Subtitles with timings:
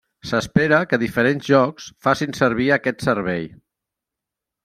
[0.27, 3.45] S'espera que diferents jocs facin servir aquest servei.